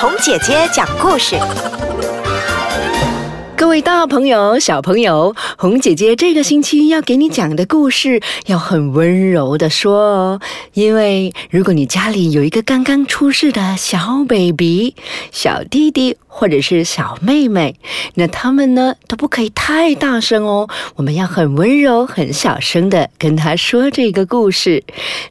[0.00, 1.36] 红姐姐讲故事。
[3.54, 10.40] 各位大朋友、小朋友，红姐姐这个星期要给你讲的故事要很温柔的说哦，
[10.72, 14.94] 因为如果你家里有一个刚刚出世的小 baby、
[15.30, 17.74] 小弟弟或者是小妹妹，
[18.14, 24.82] 那他们呢都不可以太大声哦，我们要很温柔、很小声的跟他说这个故事。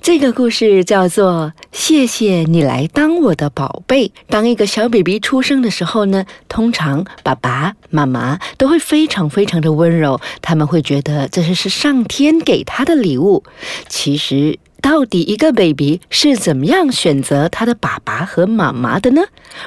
[0.01, 4.07] 这个故事叫做《谢谢你来当我的宝贝》。
[4.27, 8.37] 当一个小 baby 出生的时候呢，通常爸爸妈妈。
[8.57, 13.41] 都会非常非常的温柔，他们会觉得这是是上天给他的礼物。
[13.87, 19.21] 其实，到底一个 baby 是怎么样选择他的爸爸和妈妈的呢？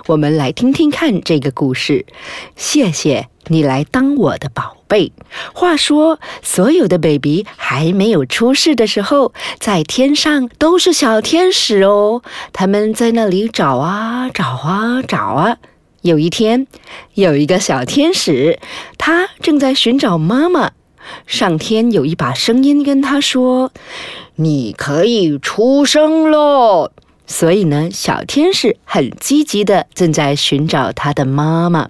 [0.06, 2.06] 我们来听听看这个故事。
[2.56, 5.12] 谢谢你来当我的宝贝。
[5.52, 12.22] 话说，所有的 baby 还没有出世的时候，在天上都是小天使哦，
[12.52, 15.58] 他们在那里找啊找啊找啊。
[16.00, 16.66] 有一天，
[17.14, 18.58] 有一个小天使，
[18.98, 20.72] 他正在寻找妈妈。
[21.26, 23.72] 上天有一把声音跟他说
[24.36, 26.90] ：“你可以出生喽。”
[27.26, 31.88] 所以呢，小天使很积极的正在寻找他的妈妈。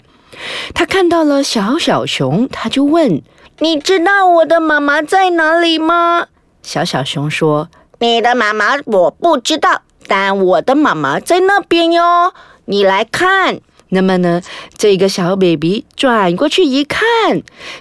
[0.75, 3.23] 他看到了小小熊，他就问
[3.59, 6.27] ：“你知道我的妈妈在哪里吗？”
[6.63, 7.69] 小小熊说
[7.99, 12.33] ：“你的妈妈我不知道，但我的妈妈在那边哟，
[12.67, 13.61] 你来看。”
[13.95, 14.41] 那么呢，
[14.79, 17.05] 这个小 baby 转过去一看，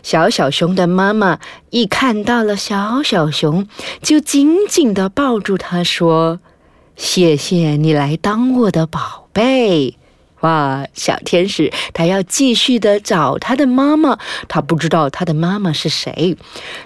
[0.03, 3.65] 小小熊的妈妈一看到了小小熊，
[4.01, 6.41] 就紧紧的抱住它，说
[6.97, 9.97] ：“谢谢你来当我的宝贝。”
[10.41, 16.35] 哇，小天使他要继续的找他的妈妈，他不知道他的妈妈是谁。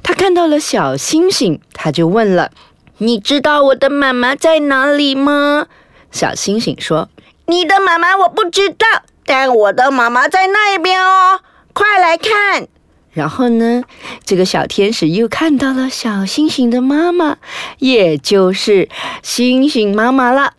[0.03, 2.51] 他看到了小星星，他就问了
[2.99, 5.65] ：“你知道我的妈妈在哪里吗？”
[6.11, 7.09] 小星星说
[7.47, 8.85] ：“你的妈妈我不知道。”
[9.25, 11.39] 但我的妈妈在那边哦，
[11.73, 12.67] 快来看！
[13.11, 13.83] 然后呢，
[14.25, 17.38] 这个小天使又看到了小星星的妈妈，
[17.79, 18.89] 也就是
[19.23, 20.53] 星星妈妈了。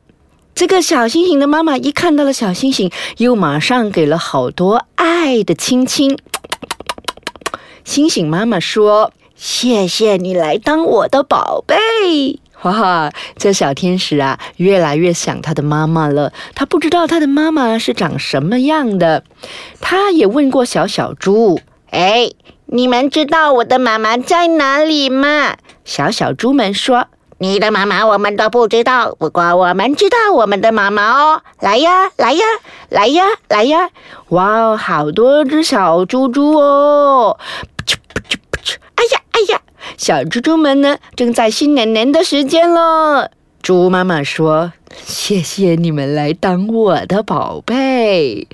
[0.54, 6.18] 这个小星星的妈妈一看到了小星星，又马上给了好多爱的亲亲。
[7.84, 16.32] 星星妈妈说：“谢谢你来当我的宝贝。”哇，这小天使啊，越来越想他的妈妈了。
[16.54, 19.22] 他不知道他的妈妈是长什么样的。
[19.80, 22.30] 他也问过小小猪：“哎，
[22.66, 27.06] 你们知道我的妈妈在哪里吗？”小小猪们说
[27.38, 31.42] ：“你的妈妈我们都不知道，不过我们知道我们的妈妈哦。
[31.60, 32.44] 来呀，来呀，
[32.88, 33.90] 来呀，来呀！
[34.30, 37.38] 哇哦，好多只小猪猪哦！！”
[39.96, 43.30] 小猪猪们呢，正在新年年的时间了。
[43.62, 44.72] 猪妈妈说
[45.04, 48.46] ：“谢谢你们来当我的宝贝。”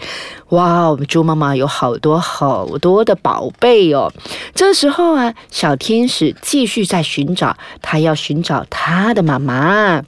[0.49, 4.13] 哇，我们猪妈妈有好多好多的宝贝哦。
[4.55, 10.03] 这时候啊，小天使继续在寻找，他要寻找他的妈妈。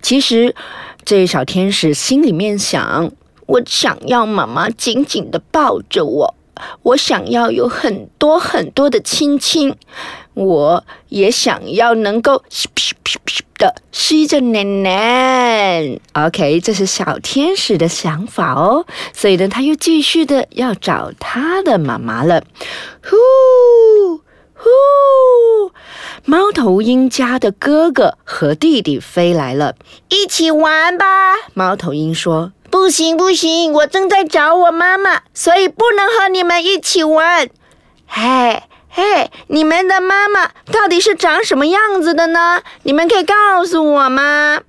[0.00, 0.54] 其实，
[1.04, 3.12] 这小天使心里面想：
[3.46, 6.34] 我想要妈妈紧紧的抱着我。
[6.82, 9.74] 我想要有很多很多的亲亲，
[10.34, 15.98] 我也想要能够吸吸吸吸的吸着奶奶。
[16.12, 18.86] OK，这是小天使的想法哦。
[19.12, 22.42] 所以呢，他又继续的要找他的妈妈了。
[23.04, 23.16] 呼
[24.54, 25.72] 呼，
[26.24, 29.74] 猫头鹰家的哥哥和弟弟飞来了，
[30.08, 31.34] 一起玩吧。
[31.54, 32.52] 猫头鹰说。
[32.70, 37.50] 不行不行，我正在找我妈妈，所以不能和你们一起玩。
[38.06, 38.62] 嘿
[38.94, 42.60] 嘿，你们的妈妈到底是长什么样子的呢？
[42.82, 44.60] 你们可以告诉我吗？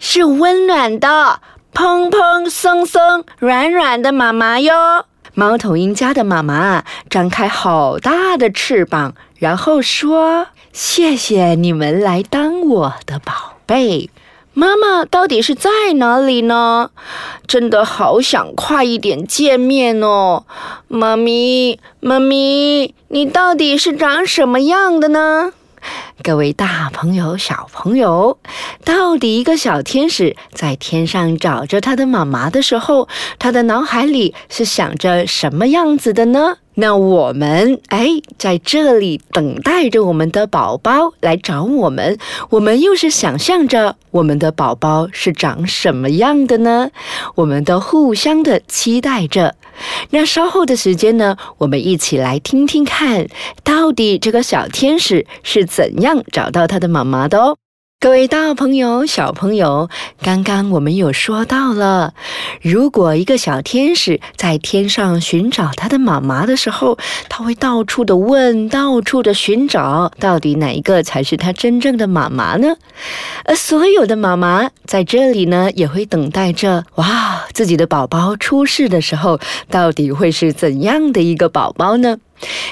[0.00, 1.40] 是温暖的，
[1.72, 5.06] 蓬蓬松松、软软的妈妈哟。
[5.34, 14.10] 猫头鹰家的妈妈张开好大的翅膀，然后说：“谢谢你们来当我的宝贝。”
[14.58, 16.90] 妈妈到底是在哪里呢？
[17.46, 20.46] 真的好想快一点见面哦！
[20.88, 25.52] 妈咪，妈咪，你到底是长什么样的呢？
[26.24, 28.40] 各位大朋友、小朋友，
[28.84, 36.56] 到底一个小天使在天上找着他的妈妈的时候，他的脑海里是想着什么样子的呢？
[36.80, 38.06] 那我们哎，
[38.38, 42.16] 在这里等待着我们的宝宝来找我们，
[42.50, 46.90] 我们又是想象着我们的宝宝是长什么样的呢？
[47.34, 49.56] 我们都互相的期待着。
[50.10, 53.26] 那稍后的时间呢，我们一起来听听看，
[53.64, 57.56] 到底这个小天使是怎样找到他的妈妈的哦。
[58.00, 59.88] 各位大朋友、小朋友，
[60.22, 62.14] 刚刚我们有说到了，
[62.62, 66.98] 如果一个小天使在天上寻找他的妈妈的时候，
[67.28, 72.76] 他会到处的问，到处的寻找，到底哪一个才是他真正的妈妈呢？
[73.44, 79.38] 而所有的妈妈在这里呢，也会等待着，哇，自己的宝宝出世的时候，
[79.70, 82.18] 到底会是怎样的一个宝宝呢？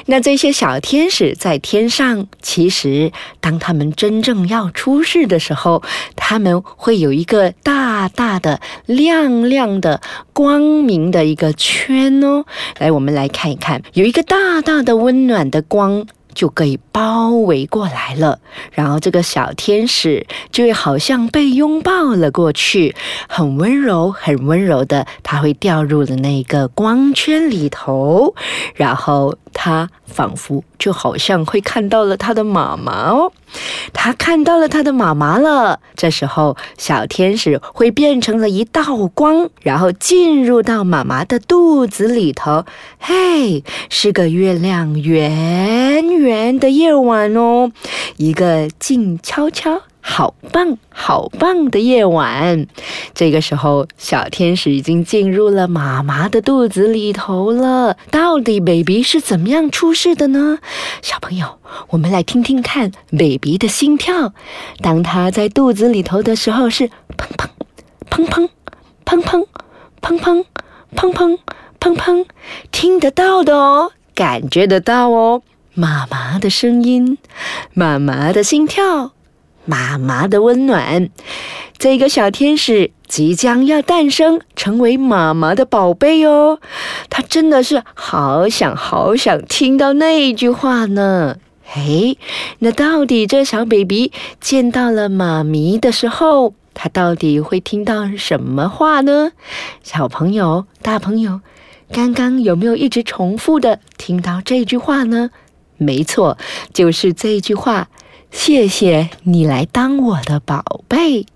[0.07, 5.83] 那这些小天使在天上，其实当他们真正要出世的时候，
[6.15, 10.01] 他们会有一个大大的、亮亮的、
[10.33, 12.45] 光明的一个圈哦。
[12.79, 16.07] 来，我们来看一看，有一个大大的、温暖的光。
[16.37, 18.39] 就可以包围过来了，
[18.71, 22.95] 然后这个小天使就会好像被拥抱了过去，
[23.27, 28.35] 很温柔，很温柔的，它会掉入了那个光圈里头，
[28.75, 33.33] 然后它仿佛就好像会看到了他的妈妈哦。
[33.93, 35.81] 他看到了他的妈妈了。
[35.95, 42.65] 这时候，小天使会变成了一道光，然后进入到妈妈的肚子里头。
[42.99, 47.71] 嘿，是个月亮圆圆的夜晚哦，
[48.17, 49.83] 一个静悄悄。
[50.09, 52.69] 好棒，好棒的夜晚。
[53.13, 57.97] 这个时候，小天使已经进入了妈妈的肚子里头了。
[58.13, 60.59] 到底 baby 是怎么样出世的呢？
[61.03, 61.59] 小朋友，
[61.89, 64.33] 我们来听听看 baby 的心跳。
[64.81, 66.89] 当他在肚子里头的时候，是
[67.19, 67.49] 砰砰
[68.09, 68.49] 砰
[69.05, 69.45] 砰砰砰
[70.01, 70.45] 砰砰
[70.95, 71.39] 砰砰
[71.81, 72.27] 砰砰，
[72.71, 75.43] 听得到的哦，感觉得到哦，
[75.75, 77.19] 妈妈的声音，
[77.75, 79.16] 妈妈的心跳。
[79.67, 81.11] 妈妈的温暖，
[81.77, 86.61] 这个小天使即将要诞生，成为妈妈的宝贝哦。
[87.11, 91.37] 他真的是好想好想听到那句话呢。
[91.65, 92.17] 嘿，
[92.61, 99.33] 那到底这小 baby 见到了妈咪的时候，他到底会听到什么话呢？
[99.83, 101.41] 小朋友、大朋友，
[101.91, 105.31] 刚刚有没有一直重复的听到这句话呢？
[105.77, 106.39] 没错，
[106.73, 107.89] 就是这句话。
[108.39, 111.27] 谢谢你来当我的宝贝，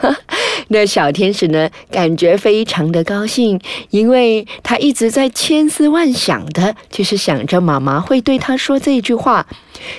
[0.68, 1.68] 那小天使呢？
[1.90, 3.60] 感觉非常的高兴，
[3.90, 9.46] 因为他一直在千思万想的，就是想着妈妈会对他说这句话：“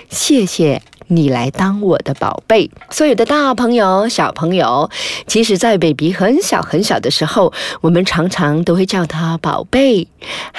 [0.10, 4.90] 谢谢你来当我的宝贝。”所有的大朋友、小朋友，
[5.28, 10.08] 其实，在 baby 很小很小的时候，我们常常都会叫他宝贝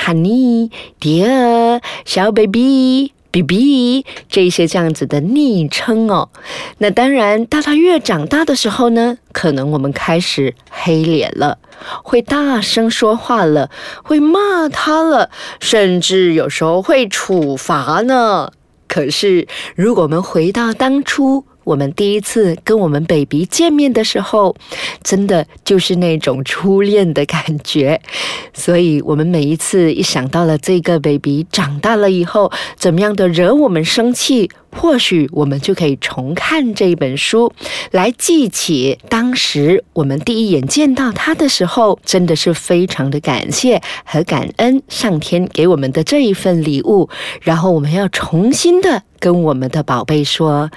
[0.05, 0.71] ，Honey、
[1.01, 3.16] Dear、小 baby。
[3.37, 6.31] B B 这些这样子的昵称哦，
[6.79, 11.59] 那当然，当他越长大的时候呢，可能我们开始黑脸了，
[12.03, 13.71] 会大声说话了，
[14.03, 15.31] 会骂他了，
[15.61, 18.53] 甚至有时候会处罚呢。
[18.89, 24.55] 可是，如果我们回到当初，我们第一次跟我们 baby 见面的时候，
[25.03, 28.01] 真的就是那种初恋的感觉。
[28.55, 37.53] 所以，我们每一次一想到了这个 baby 长大了以后怎么样的惹我们生气，或许我们就可以重看这本书，
[37.91, 47.09] 来记起当时我们第一眼见到他的时候，真的是非常的感谢和感恩上天给我们的这一份礼物。
[47.43, 49.03] 然后，我们要重新的。
[49.19, 50.71] 跟我们的宝贝说，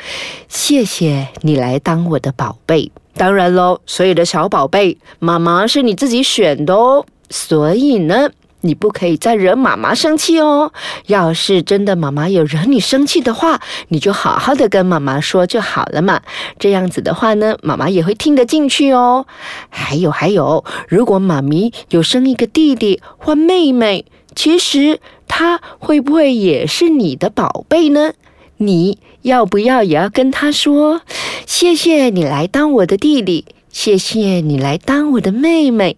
[0.48, 2.92] 谢谢你来当我的宝贝。
[3.16, 7.06] 当然喽，所有的小宝贝，妈妈是你自己选的哦。
[7.30, 8.30] 所以呢，
[8.62, 10.72] 你不可以再惹妈妈生气哦。
[11.08, 16.22] 要是真的妈妈有惹你生气的话，你就好好的跟妈妈说就好了嘛。
[16.58, 19.26] 这样子的话呢，妈妈也会听得进去哦。
[19.70, 28.14] 还有还有，如果妈咪有生一个弟弟或妹妹，其实他会不会也是你的宝贝呢？
[28.58, 31.02] 你要不要也要跟他说，
[31.46, 35.96] 谢谢你来当我的弟弟，谢谢你来当我的妹妹，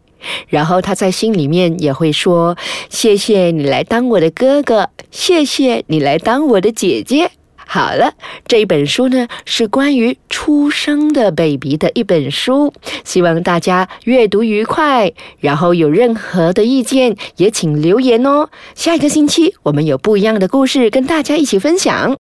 [0.47, 2.57] 然后他在心里面也会说，
[2.89, 7.31] 谢谢你来当我的哥哥，谢谢你来当我的姐姐。
[7.73, 8.15] 好了，
[8.47, 12.73] 这一本书呢是关于出生的 baby 的一本书，
[13.05, 15.13] 希望大家阅读愉快。
[15.39, 18.49] 然后有任何的意见也请留言哦。
[18.75, 22.09] 下一个星期我们有不一样的故事跟大家一起分享。